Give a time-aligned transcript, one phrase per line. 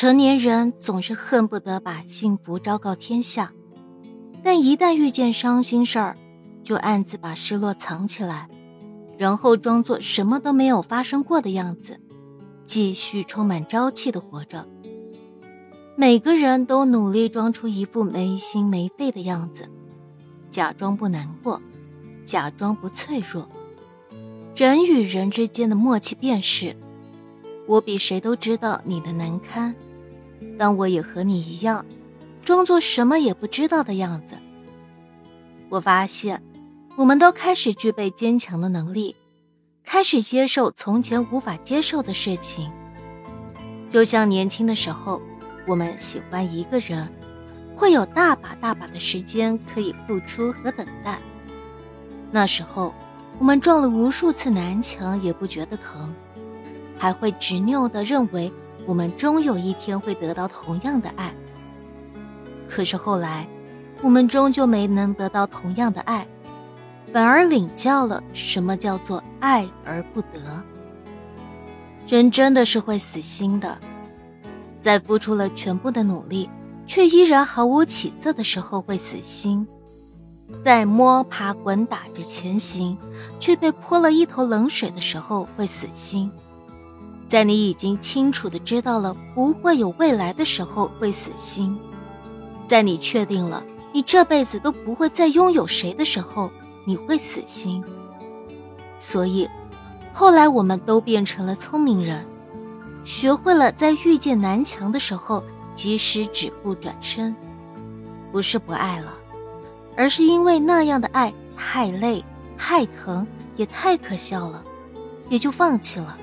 [0.00, 3.52] 成年人总是恨不得把幸福昭告天下，
[4.42, 6.16] 但一旦遇见伤心事儿，
[6.64, 8.48] 就暗自把失落藏起来，
[9.18, 12.00] 然后装作什么都没有发生过的样子，
[12.64, 14.66] 继续充满朝气的活着。
[15.96, 19.68] 每个人都努力装出一副没心没肺的样子，
[20.50, 21.60] 假装不难过，
[22.24, 23.46] 假装不脆弱。
[24.56, 26.74] 人与人之间的默契便是。
[27.66, 29.76] 我比谁都知道你的难堪，
[30.60, 31.86] 但我也和你一样，
[32.44, 34.34] 装作什么也不知道的样子。
[35.70, 36.42] 我发现，
[36.96, 39.16] 我们都开始具备坚强的能力，
[39.82, 42.70] 开始接受从前无法接受的事情。
[43.88, 45.22] 就像年轻的时候，
[45.66, 47.10] 我们喜欢一个人，
[47.74, 51.18] 会有大把大把的时间可以付出和等待。
[52.30, 52.92] 那时候，
[53.38, 56.14] 我们撞了无数次南墙，也不觉得疼。
[56.98, 58.52] 还会执拗的认为，
[58.90, 61.32] 我们终有一天会得到同样的爱。
[62.68, 63.46] 可是后来，
[64.02, 66.26] 我们终究没能得到同样的爱，
[67.12, 70.40] 反而领教了什么叫做爱而不得。
[72.08, 73.78] 人真的是会死心的，
[74.82, 76.50] 在付出了全部的努力，
[76.84, 79.64] 却依然毫无起色的时候会死心；
[80.64, 82.98] 在摸爬滚打着前行，
[83.38, 86.28] 却被泼了一头冷水的时候会死心。
[87.30, 91.78] 在你已经清楚的知道了不会有未来的时候会死心，
[92.66, 96.50] 在你确定了你这辈子都不会再拥有谁的时候
[96.84, 97.84] 你会死心。
[98.98, 99.48] 所以，
[100.12, 102.26] 后来我们都变成了聪明人，
[103.04, 105.40] 学会了在遇见南墙的时候
[105.72, 107.32] 及时止步转身，
[108.32, 109.14] 不是不爱了，
[109.96, 112.24] 而是因为那样的爱太累、
[112.58, 114.64] 太疼，也太可笑了，
[115.28, 116.18] 也就放弃了。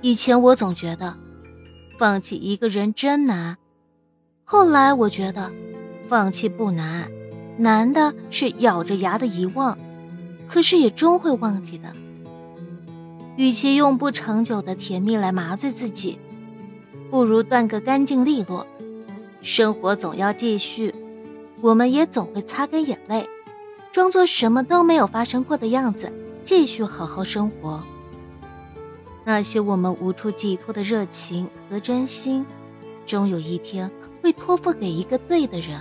[0.00, 1.16] 以前我总觉得，
[1.98, 3.56] 放弃一个人真难。
[4.44, 5.50] 后来我觉得，
[6.06, 7.10] 放弃不难，
[7.58, 9.76] 难的是咬着牙的遗忘。
[10.46, 11.92] 可是也终会忘记的。
[13.36, 16.18] 与其用不长久的甜蜜来麻醉自己，
[17.10, 18.66] 不如断个干净利落。
[19.42, 20.94] 生活总要继续，
[21.60, 23.28] 我们也总会擦干眼泪，
[23.92, 26.10] 装作什么都没有发生过的样子，
[26.44, 27.84] 继续好好生活。
[29.28, 32.46] 那些我们无处寄托的热情和真心，
[33.04, 33.90] 终有一天
[34.22, 35.78] 会托付给一个对的人，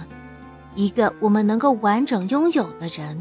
[0.75, 3.17] 一个我们能够完整拥有的人。